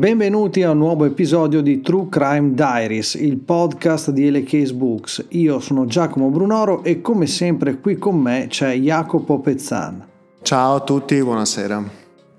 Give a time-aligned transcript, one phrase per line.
[0.00, 5.26] Benvenuti a un nuovo episodio di True Crime Diaries, il podcast di LK's Books.
[5.32, 10.02] Io sono Giacomo Brunoro e come sempre qui con me c'è Jacopo Pezzan.
[10.40, 11.84] Ciao a tutti, buonasera.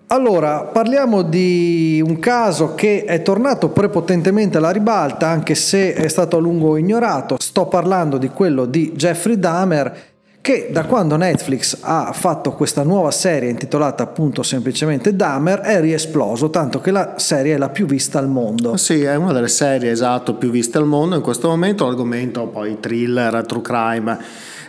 [0.07, 6.37] Allora, parliamo di un caso che è tornato prepotentemente alla ribalta, anche se è stato
[6.37, 7.35] a lungo ignorato.
[7.39, 10.10] Sto parlando di quello di Jeffrey Dahmer
[10.41, 16.49] che da quando Netflix ha fatto questa nuova serie intitolata appunto semplicemente Dahmer è riesploso,
[16.49, 18.75] tanto che la serie è la più vista al mondo.
[18.75, 22.79] Sì, è una delle serie esatto più viste al mondo in questo momento, l'argomento poi
[22.79, 24.17] thriller, true crime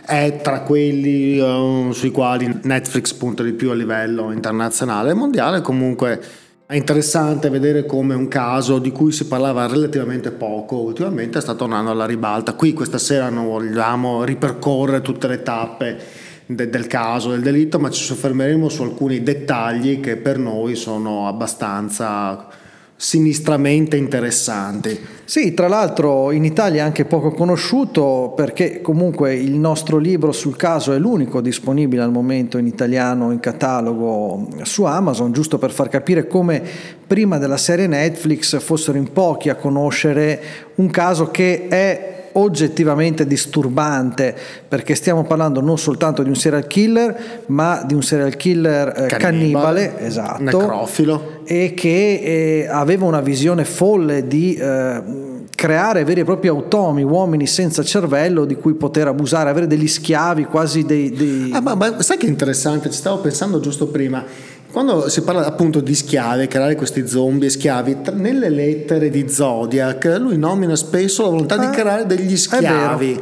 [0.05, 5.61] è tra quelli uh, sui quali Netflix punta di più a livello internazionale e mondiale,
[5.61, 6.21] comunque
[6.65, 11.91] è interessante vedere come un caso di cui si parlava relativamente poco ultimamente sta tornando
[11.91, 12.53] alla ribalta.
[12.53, 15.97] Qui questa sera non vogliamo ripercorrere tutte le tappe
[16.45, 21.27] de- del caso, del delitto, ma ci soffermeremo su alcuni dettagli che per noi sono
[21.27, 22.47] abbastanza
[23.03, 24.97] sinistramente interessanti.
[25.25, 30.55] Sì, tra l'altro in Italia è anche poco conosciuto perché comunque il nostro libro sul
[30.55, 35.89] caso è l'unico disponibile al momento in italiano in catalogo su Amazon, giusto per far
[35.89, 36.63] capire come
[37.05, 40.41] prima della serie Netflix fossero in pochi a conoscere
[40.75, 44.35] un caso che è oggettivamente disturbante
[44.67, 49.05] perché stiamo parlando non soltanto di un serial killer ma di un serial killer eh,
[49.07, 55.01] cannibale, cannibale esatto, necrofilo e che eh, aveva una visione folle di eh,
[55.55, 60.45] creare veri e propri automi, uomini senza cervello di cui poter abusare, avere degli schiavi
[60.45, 61.11] quasi dei...
[61.11, 61.51] dei...
[61.53, 64.25] Ah, ma, ma sai che interessante, ci stavo pensando giusto prima.
[64.73, 70.35] Quando si parla appunto di schiavi, creare questi zombie schiavi, nelle lettere di Zodiac lui
[70.35, 73.21] nomina spesso la volontà ah, di creare degli schiavi.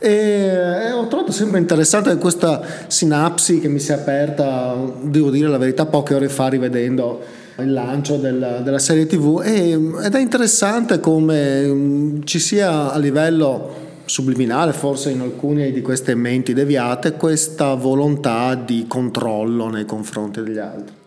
[0.00, 5.48] E eh, ho trovato sempre interessante questa sinapsi che mi si è aperta, devo dire
[5.48, 9.70] la verità, poche ore fa rivedendo il lancio del, della serie tv e,
[10.02, 16.14] ed è interessante come mm, ci sia a livello subliminale forse in alcune di queste
[16.14, 20.97] menti deviate questa volontà di controllo nei confronti degli altri.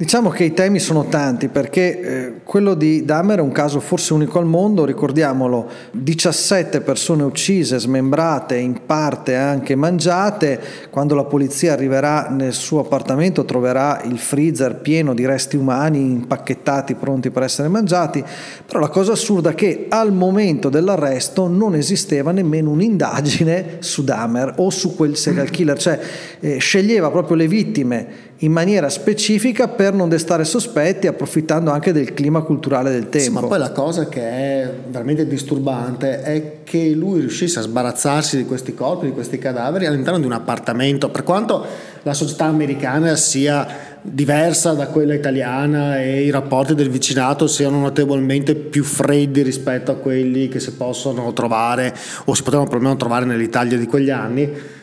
[0.00, 4.12] Diciamo che i temi sono tanti perché eh, quello di Dahmer è un caso forse
[4.12, 10.60] unico al mondo, ricordiamolo, 17 persone uccise, smembrate, in parte anche mangiate,
[10.90, 16.94] quando la polizia arriverà nel suo appartamento troverà il freezer pieno di resti umani impacchettati
[16.94, 18.22] pronti per essere mangiati,
[18.64, 24.54] però la cosa assurda è che al momento dell'arresto non esisteva nemmeno un'indagine su Dahmer
[24.58, 25.98] o su quel serial killer, cioè
[26.38, 32.14] eh, sceglieva proprio le vittime in maniera specifica per non destare sospetti, approfittando anche del
[32.14, 33.18] clima culturale del tempo.
[33.18, 38.36] Sì, ma poi la cosa che è veramente disturbante è che lui riuscisse a sbarazzarsi
[38.36, 41.64] di questi corpi, di questi cadaveri all'interno di un appartamento, per quanto
[42.02, 43.66] la società americana sia
[44.02, 49.96] diversa da quella italiana e i rapporti del vicinato siano notevolmente più freddi rispetto a
[49.96, 51.92] quelli che si possono trovare
[52.26, 54.76] o si potevano perlomeno trovare nell'Italia di quegli anni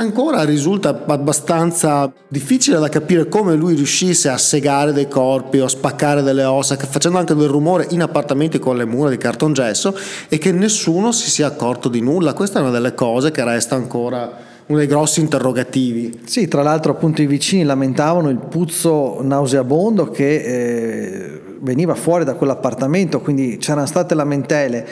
[0.00, 5.68] ancora risulta abbastanza difficile da capire come lui riuscisse a segare dei corpi o a
[5.68, 9.94] spaccare delle ossa, facendo anche del rumore in appartamenti con le mura di cartongesso
[10.28, 12.32] e che nessuno si sia accorto di nulla.
[12.32, 16.20] Questa è una delle cose che resta ancora uno dei grossi interrogativi.
[16.24, 22.34] Sì, tra l'altro appunto i vicini lamentavano il puzzo nauseabondo che eh, veniva fuori da
[22.34, 24.86] quell'appartamento, quindi c'erano state lamentele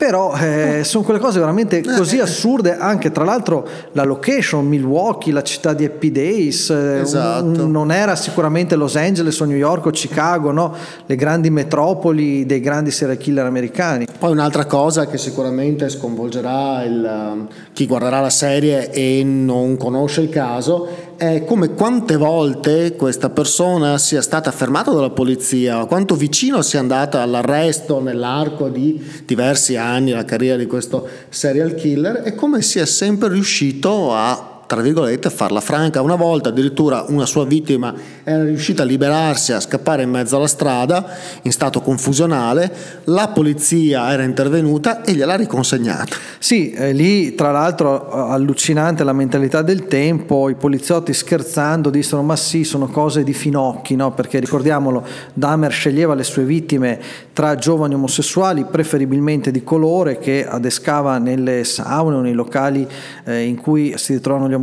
[0.00, 2.22] però eh, sono quelle cose veramente così eh.
[2.22, 7.44] assurde, anche tra l'altro la location, Milwaukee, la città di Happy Days, eh, esatto.
[7.44, 10.74] un, un, non era sicuramente Los Angeles o New York o Chicago, no?
[11.04, 14.06] le grandi metropoli dei grandi serial killer americani.
[14.18, 20.30] Poi un'altra cosa che sicuramente sconvolgerà il, chi guarderà la serie e non conosce il
[20.30, 26.80] caso è come quante volte questa persona sia stata fermata dalla polizia, quanto vicino sia
[26.80, 32.86] andata all'arresto nell'arco di diversi anni la carriera di questo serial killer e come sia
[32.86, 36.00] sempre riuscito a tra virgolette, farla franca.
[36.00, 40.46] Una volta addirittura una sua vittima era riuscita a liberarsi, a scappare in mezzo alla
[40.46, 41.04] strada
[41.42, 42.72] in stato confusionale,
[43.06, 46.14] la polizia era intervenuta e gliel'ha riconsegnata.
[46.38, 52.36] Sì, eh, lì tra l'altro allucinante la mentalità del tempo, i poliziotti scherzando dissero ma
[52.36, 54.12] sì, sono cose di finocchi, no?
[54.12, 57.00] perché ricordiamolo, Dahmer sceglieva le sue vittime
[57.32, 62.86] tra giovani omosessuali, preferibilmente di colore, che adescava nelle saune o nei locali
[63.24, 64.59] eh, in cui si ritrovano gli omosessuali,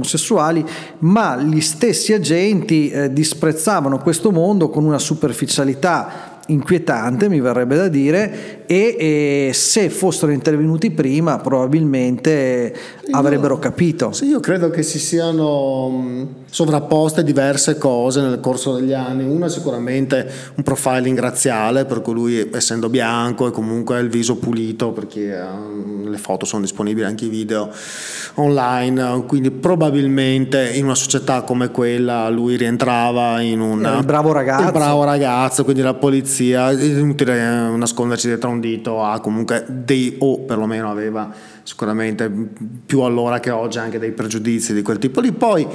[0.99, 7.87] ma gli stessi agenti eh, disprezzavano questo mondo con una superficialità inquietante, mi verrebbe da
[7.87, 14.11] dire, e, e se fossero intervenuti prima probabilmente io, avrebbero capito.
[14.11, 19.23] Sì, io credo che si siano sovrapposte diverse cose nel corso degli anni.
[19.23, 24.91] Una sicuramente un profiling razziale, per cui lui essendo bianco e comunque il viso pulito,
[24.91, 27.69] perché um, le foto sono disponibili anche i video
[28.35, 34.71] online, quindi probabilmente in una società come quella lui rientrava in un bravo ragazzo.
[34.71, 40.39] Bravo ragazzo, quindi la polizia, è inutile nasconderci dietro un dito, ha comunque dei, o
[40.39, 41.31] perlomeno aveva
[41.63, 42.31] sicuramente
[42.85, 45.31] più allora che oggi anche dei pregiudizi di quel tipo lì.
[45.31, 45.67] Poi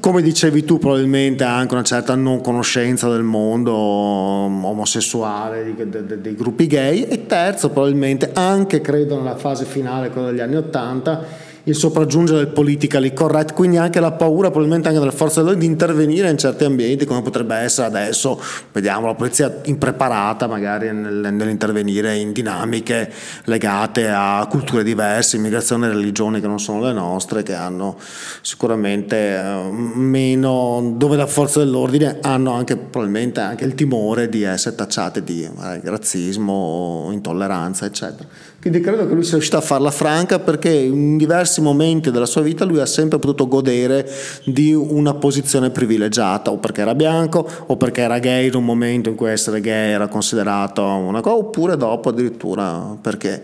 [0.00, 6.34] come dicevi tu, probabilmente ha anche una certa non conoscenza del mondo omosessuale, dei, dei
[6.34, 7.02] gruppi gay.
[7.02, 11.22] E terzo, probabilmente anche credo nella fase finale, quella degli anni Ottanta,
[11.64, 15.70] il sopraggiungere del politically correct, quindi anche la paura probabilmente anche delle forze dell'ordine di
[15.70, 18.40] intervenire in certi ambienti come potrebbe essere adesso,
[18.72, 23.12] vediamo la polizia impreparata magari nell'intervenire in dinamiche
[23.44, 27.96] legate a culture diverse, immigrazione e religioni che non sono le nostre, che hanno
[28.40, 34.74] sicuramente eh, meno, dove le forze dell'ordine hanno anche probabilmente anche il timore di essere
[34.74, 35.48] tacciate di
[35.82, 38.28] razzismo, intolleranza, eccetera.
[38.60, 42.42] Quindi credo che lui sia riuscito a farla franca perché in diversi momenti della sua
[42.42, 44.06] vita lui ha sempre potuto godere
[44.44, 49.08] di una posizione privilegiata, o perché era bianco, o perché era gay in un momento
[49.08, 53.42] in cui essere gay era considerato una cosa, oppure dopo addirittura perché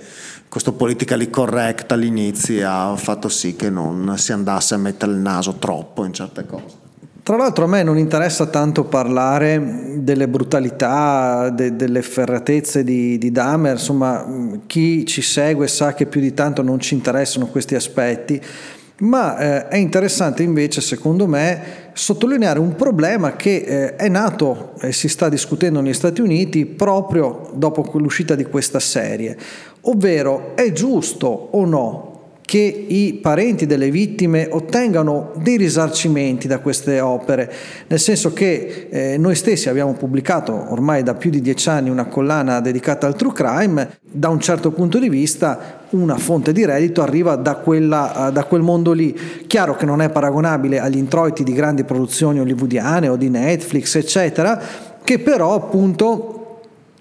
[0.50, 5.54] questo politically correct all'inizio ha fatto sì che non si andasse a mettere il naso
[5.58, 6.85] troppo in certe cose.
[7.26, 13.32] Tra l'altro a me non interessa tanto parlare delle brutalità, de, delle ferratezze di, di
[13.32, 14.24] Dahmer, insomma
[14.68, 18.40] chi ci segue sa che più di tanto non ci interessano questi aspetti,
[18.98, 24.92] ma eh, è interessante invece secondo me sottolineare un problema che eh, è nato e
[24.92, 29.36] si sta discutendo negli Stati Uniti proprio dopo l'uscita di questa serie,
[29.80, 32.15] ovvero è giusto o no
[32.46, 37.52] che i parenti delle vittime ottengano dei risarcimenti da queste opere,
[37.88, 42.06] nel senso che eh, noi stessi abbiamo pubblicato ormai da più di dieci anni una
[42.06, 47.02] collana dedicata al true crime, da un certo punto di vista una fonte di reddito
[47.02, 49.14] arriva da, quella, da quel mondo lì.
[49.46, 54.60] Chiaro che non è paragonabile agli introiti di grandi produzioni hollywoodiane o di Netflix, eccetera,
[55.02, 56.35] che però appunto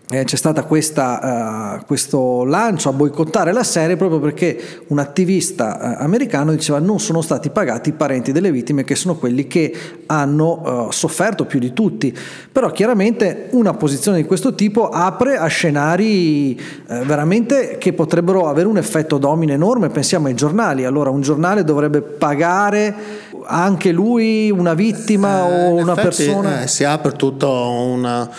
[0.10, 6.04] eh, c'è stato uh, questo lancio a boicottare la serie proprio perché un attivista uh,
[6.04, 9.76] americano diceva non sono stati pagati i parenti delle vittime che sono quelli che
[10.06, 12.16] hanno uh, sofferto più di tutti.
[12.52, 18.78] Però chiaramente una posizione di questo tipo apre a scenari veramente che potrebbero avere un
[18.78, 19.90] effetto domino enorme.
[19.90, 22.96] Pensiamo ai giornali, allora un giornale dovrebbe pagare
[23.46, 26.62] anche lui una vittima eh, o una effetti, persona.
[26.62, 28.30] Eh, si apre tutto una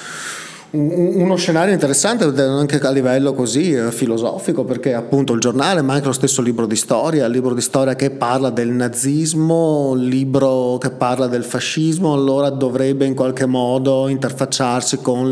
[0.70, 6.06] uno scenario interessante anche a livello così eh, filosofico perché appunto il giornale ma anche
[6.06, 10.76] lo stesso libro di storia, il libro di storia che parla del nazismo, il libro
[10.78, 15.30] che parla del fascismo, allora dovrebbe in qualche modo interfacciarsi con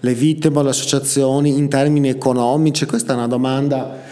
[0.00, 2.86] le vittime, le associazioni in termini economici.
[2.86, 4.08] Questa è una domanda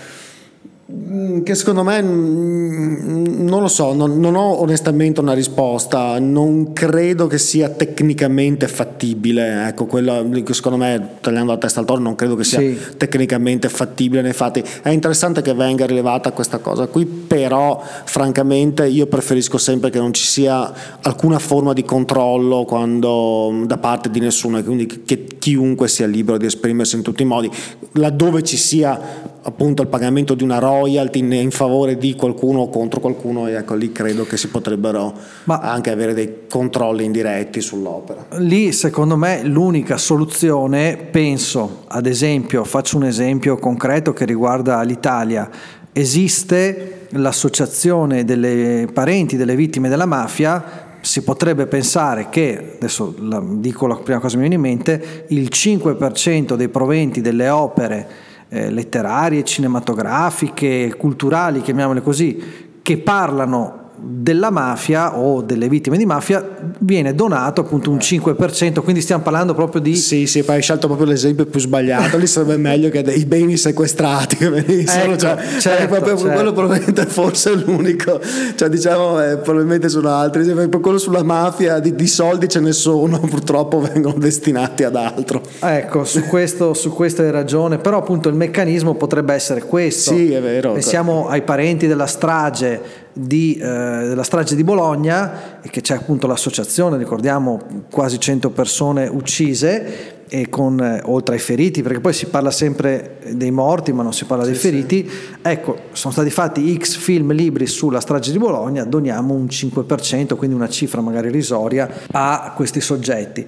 [1.42, 7.26] che secondo me mm, non lo so, non, non, ho onestamente una risposta, non credo
[7.26, 12.36] che sia tecnicamente fattibile, ecco, quello secondo me, tagliando la testa al toro, non credo
[12.36, 12.78] che sia sì.
[12.96, 14.64] tecnicamente fattibile nei fatti.
[14.80, 20.14] È interessante che venga rilevata questa cosa qui, però francamente io preferisco sempre che non
[20.14, 26.06] ci sia alcuna forma di controllo quando, da parte di nessuno, quindi che chiunque sia
[26.06, 27.50] libero di esprimersi in tutti i modi,
[27.92, 33.00] laddove ci sia appunto il pagamento di una royalty in favore di qualcuno o contro
[33.00, 35.14] qualcuno e ecco lì credo che si potrebbero
[35.44, 38.26] Ma anche avere dei controlli indiretti sull'opera.
[38.38, 45.48] Lì secondo me l'unica soluzione, penso ad esempio, faccio un esempio concreto che riguarda l'Italia,
[45.92, 53.14] esiste l'associazione delle parenti delle vittime della mafia si potrebbe pensare che, adesso
[53.52, 58.26] dico la prima cosa che mi viene in mente, il 5% dei proventi delle opere
[58.48, 66.46] eh, letterarie, cinematografiche, culturali, chiamiamole così, che parlano della mafia o delle vittime di mafia
[66.78, 69.96] viene donato appunto un 5%, quindi stiamo parlando proprio di...
[69.96, 73.56] Sì, sì, poi hai scelto proprio l'esempio più sbagliato, lì sarebbe meglio che dei beni
[73.56, 76.32] sequestrati che venissero, ecco, cioè, certo, proprio, certo.
[76.32, 78.20] quello probabilmente forse è l'unico,
[78.54, 80.44] cioè diciamo eh, probabilmente sono altri,
[80.80, 85.42] quello sulla mafia di, di, soldi ce ne sono, purtroppo vengono destinati ad altro.
[85.60, 90.14] Ecco, su questo, su questo hai ragione, però appunto il meccanismo potrebbe essere questo.
[90.14, 90.72] Sì, è vero.
[90.72, 96.96] Pensiamo ai parenti della strage di, eh, della strage di Bologna che c'è appunto l'associazione,
[96.96, 97.60] ricordiamo
[97.90, 103.18] quasi 100 persone uccise e con, eh, oltre ai feriti, perché poi si parla sempre
[103.32, 105.36] dei morti ma non si parla dei sì, feriti, sì.
[105.42, 110.54] ecco, sono stati fatti X film libri sulla strage di Bologna, doniamo un 5%, quindi
[110.54, 113.46] una cifra magari risoria a questi soggetti.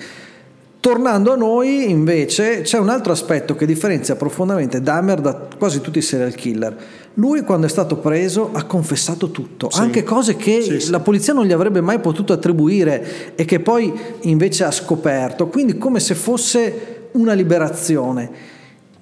[0.81, 5.99] Tornando a noi, invece, c'è un altro aspetto che differenzia profondamente Dahmer da quasi tutti
[5.99, 6.75] i serial killer.
[7.15, 9.81] Lui, quando è stato preso, ha confessato tutto, sì.
[9.81, 13.93] anche cose che sì, la polizia non gli avrebbe mai potuto attribuire e che poi
[14.21, 15.49] invece ha scoperto.
[15.49, 18.31] Quindi, come se fosse una liberazione.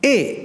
[0.01, 0.45] E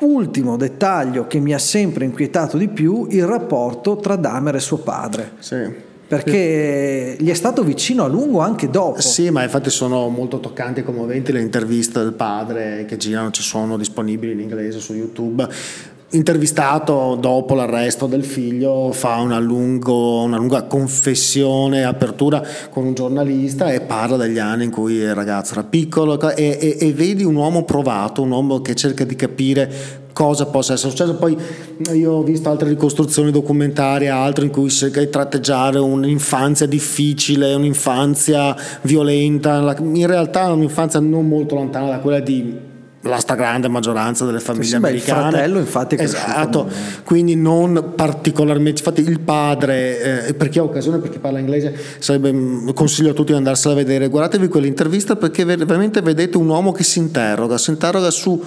[0.00, 4.78] ultimo dettaglio che mi ha sempre inquietato di più, il rapporto tra Dahmer e suo
[4.78, 5.32] padre.
[5.38, 9.00] Sì perché gli è stato vicino a lungo anche dopo.
[9.00, 13.42] Sì, ma infatti sono molto toccanti e commoventi le interviste del padre che girano, ci
[13.42, 15.48] sono disponibili in inglese su YouTube.
[16.10, 23.72] Intervistato dopo l'arresto del figlio, fa una, lungo, una lunga confessione, apertura con un giornalista
[23.72, 27.34] e parla degli anni in cui il ragazzo era piccolo e, e, e vedi un
[27.34, 31.16] uomo provato, un uomo che cerca di capire cosa possa essere successo.
[31.16, 31.36] Poi
[31.92, 38.54] io ho visto altre ricostruzioni documentarie, altre in cui cerca di tratteggiare un'infanzia difficile, un'infanzia
[38.82, 42.74] violenta, in realtà un'infanzia non molto lontana da quella di
[43.06, 45.20] la stragrande maggioranza delle famiglie sì, americane.
[45.20, 46.68] Beh, il fratello infatti è esatto,
[47.04, 51.74] quindi non particolarmente, infatti il padre, eh, per chi ha occasione, per chi parla inglese,
[51.98, 56.48] sarebbe, mm, consiglio a tutti di andarsela a vedere, guardatevi quell'intervista perché veramente vedete un
[56.48, 58.42] uomo che si interroga, si interroga su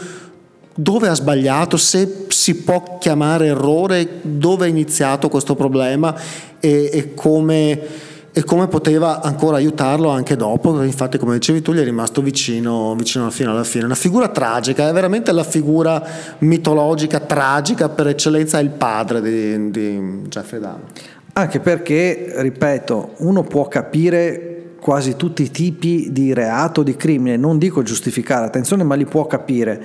[0.76, 6.16] dove ha sbagliato, se si può chiamare errore, dove è iniziato questo problema
[6.60, 7.82] e, e, come,
[8.40, 10.82] e, come, poteva ancora aiutarlo anche dopo.
[10.82, 13.84] Infatti, come dicevi tu, gli è rimasto vicino, vicino fino alla fine.
[13.84, 16.02] Una figura tragica, è veramente la figura
[16.40, 20.86] mitologica, tragica per eccellenza, il padre di, di Jeffrey Dahmer.
[21.34, 27.58] Anche perché, ripeto, uno può capire quasi tutti i tipi di reato, di crimine, non
[27.58, 29.84] dico giustificare, attenzione, ma li può capire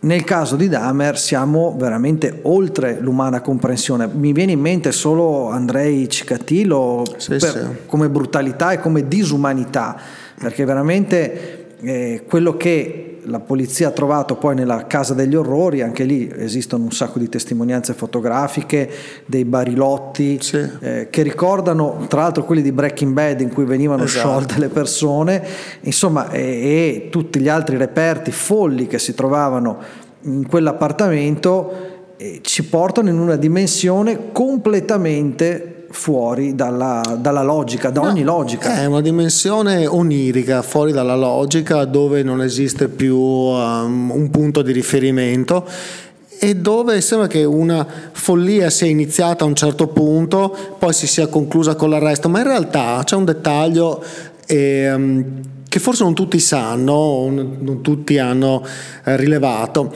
[0.00, 4.06] nel caso di Dahmer siamo veramente oltre l'umana comprensione.
[4.06, 7.58] Mi viene in mente solo Andrei Cicatillo sì, sì.
[7.86, 9.96] come brutalità e come disumanità,
[10.38, 16.04] perché veramente eh, quello che la polizia ha trovato poi nella casa degli orrori, anche
[16.04, 18.90] lì esistono un sacco di testimonianze fotografiche,
[19.26, 20.68] dei barilotti sì.
[20.80, 24.28] eh, che ricordano tra l'altro quelli di Breaking Bad in cui venivano esatto.
[24.28, 25.46] sciolte le persone,
[25.80, 32.64] insomma, e, e tutti gli altri reperti folli che si trovavano in quell'appartamento eh, ci
[32.64, 38.80] portano in una dimensione completamente fuori dalla, dalla logica, da no, ogni logica.
[38.80, 44.72] È una dimensione onirica, fuori dalla logica, dove non esiste più um, un punto di
[44.72, 45.66] riferimento
[46.40, 51.26] e dove sembra che una follia sia iniziata a un certo punto, poi si sia
[51.26, 54.02] conclusa con l'arresto, ma in realtà c'è un dettaglio
[54.46, 55.24] eh,
[55.68, 58.64] che forse non tutti sanno, non tutti hanno
[59.04, 59.92] eh, rilevato,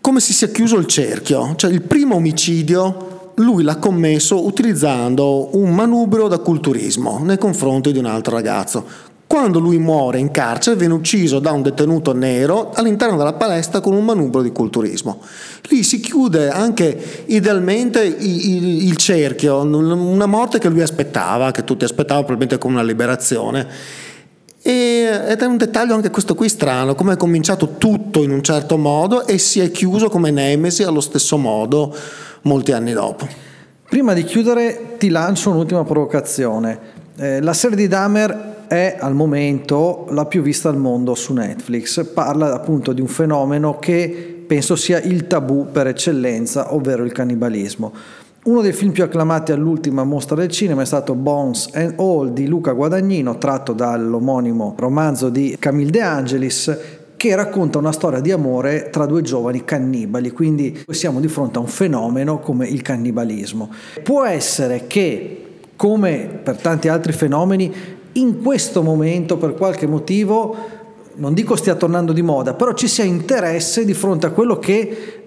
[0.00, 3.05] come si sia chiuso il cerchio, cioè il primo omicidio
[3.36, 9.14] lui l'ha commesso utilizzando un manubrio da culturismo nei confronti di un altro ragazzo.
[9.26, 13.92] Quando lui muore in carcere viene ucciso da un detenuto nero all'interno della palestra con
[13.92, 15.20] un manubrio di culturismo.
[15.68, 22.24] Lì si chiude anche idealmente il, cerchio, una morte che lui aspettava, che tutti aspettavano
[22.24, 23.66] probabilmente come una liberazione.
[24.66, 28.42] E, ed è un dettaglio anche questo qui strano, come è cominciato tutto in un
[28.42, 31.94] certo modo e si è chiuso come Nemesi allo stesso modo
[32.42, 33.28] molti anni dopo.
[33.88, 36.78] Prima di chiudere ti lancio un'ultima provocazione.
[37.16, 42.04] Eh, la serie di Dahmer è al momento la più vista al mondo su Netflix.
[42.04, 47.92] Parla appunto di un fenomeno che penso sia il tabù per eccellenza, ovvero il cannibalismo.
[48.46, 52.46] Uno dei film più acclamati all'ultima mostra del cinema è stato Bones and All di
[52.46, 56.78] Luca Guadagnino, tratto dall'omonimo romanzo di Camille De Angelis,
[57.16, 61.60] che racconta una storia di amore tra due giovani cannibali, quindi siamo di fronte a
[61.60, 63.68] un fenomeno come il cannibalismo.
[64.04, 67.74] Può essere che, come per tanti altri fenomeni,
[68.12, 70.56] in questo momento per qualche motivo,
[71.16, 75.25] non dico stia tornando di moda, però ci sia interesse di fronte a quello che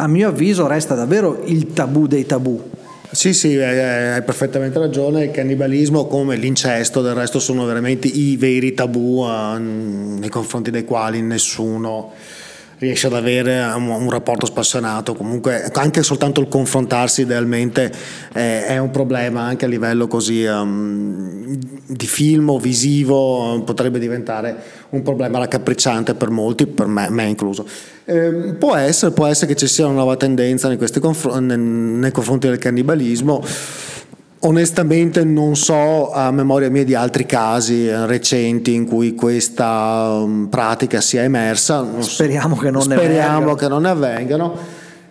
[0.00, 2.70] a mio avviso resta davvero il tabù dei tabù.
[3.10, 5.24] Sì, sì, hai perfettamente ragione.
[5.24, 10.84] Il cannibalismo, come l'incesto, del resto, sono veramente i veri tabù uh, nei confronti dei
[10.84, 12.12] quali nessuno
[12.78, 15.14] riesce ad avere un, rapporto spassionato.
[15.14, 17.92] Comunque, anche soltanto il confrontarsi idealmente
[18.32, 24.56] è, è un problema, anche a livello così um, di film o visivo, potrebbe diventare
[24.90, 27.66] un problema raccapricciante per molti, per me, me incluso.
[28.04, 32.10] Eh, può, essere, può essere che ci sia una nuova tendenza nei, confr- nei, nei
[32.10, 33.44] confronti del cannibalismo
[34.40, 41.00] Onestamente non so a memoria mia di altri casi recenti in cui questa um, pratica
[41.00, 41.84] sia emersa.
[41.98, 43.54] Speriamo che non Speriamo ne avvengano.
[43.56, 44.56] che non ne avvengano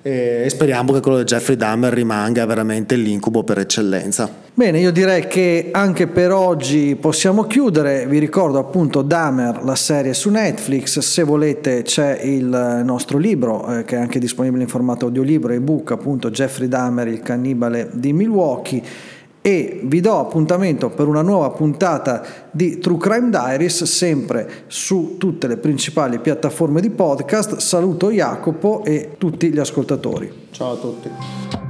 [0.07, 4.29] e speriamo che quello di Jeffrey Dahmer rimanga veramente l'incubo per eccellenza.
[4.53, 8.07] Bene, io direi che anche per oggi possiamo chiudere.
[8.07, 10.99] Vi ricordo appunto Dahmer, la serie su Netflix.
[10.99, 15.57] Se volete c'è il nostro libro eh, che è anche disponibile in formato audiolibro e
[15.57, 18.81] ebook, appunto Jeffrey Dahmer, il cannibale di Milwaukee
[19.41, 25.47] e vi do appuntamento per una nuova puntata di True Crime Diaries sempre su tutte
[25.47, 27.57] le principali piattaforme di podcast.
[27.57, 30.47] Saluto Jacopo e tutti gli ascoltatori.
[30.51, 31.66] Ciao a tutti.